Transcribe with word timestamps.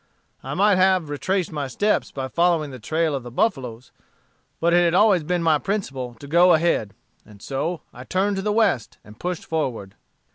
I 0.43 0.55
might 0.55 0.77
have 0.77 1.09
retraced 1.11 1.51
my 1.51 1.67
steps 1.67 2.09
by 2.09 2.27
following 2.27 2.71
the 2.71 2.79
trail 2.79 3.13
of 3.13 3.21
the 3.21 3.29
buffaloes, 3.29 3.91
but 4.59 4.73
it 4.73 4.83
had 4.83 4.95
always 4.95 5.21
been 5.21 5.43
my 5.43 5.59
principle 5.59 6.15
to 6.15 6.25
go 6.25 6.55
ahead, 6.55 6.95
and 7.23 7.39
so 7.39 7.81
I 7.93 8.03
turned 8.03 8.37
to 8.37 8.41
the 8.41 8.51
west 8.51 8.97
and 9.03 9.19
pushed 9.19 9.45
forward. 9.45 9.93